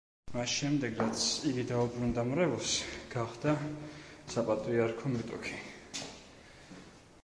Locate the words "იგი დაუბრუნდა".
1.49-2.23